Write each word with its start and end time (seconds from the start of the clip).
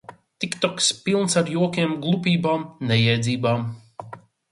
Tiktoks 0.43 0.85
pilns 1.09 1.35
ar 1.41 1.51
jokiem, 1.55 1.93
glupībām, 2.05 2.65
nejēdzībām. 2.93 3.69